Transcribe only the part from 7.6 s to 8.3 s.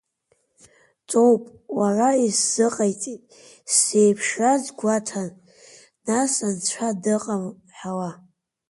ҳәала!